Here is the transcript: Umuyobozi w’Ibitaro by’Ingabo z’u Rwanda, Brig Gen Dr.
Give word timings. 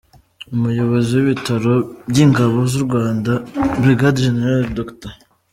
Umuyobozi 0.55 1.11
w’Ibitaro 1.15 1.73
by’Ingabo 2.09 2.57
z’u 2.71 2.81
Rwanda, 2.85 3.31
Brig 3.81 4.01
Gen 4.19 4.37
Dr. 4.77 5.11